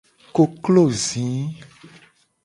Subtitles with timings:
[0.35, 1.25] Koklo zi.